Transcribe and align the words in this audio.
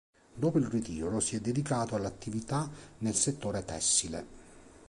Dopo 0.33 0.57
il 0.57 0.65
ritiro 0.65 1.19
si 1.19 1.35
è 1.35 1.39
dedicato 1.39 1.93
all'attività 1.93 2.67
nel 3.01 3.13
settore 3.13 3.63
tessile. 3.63 4.25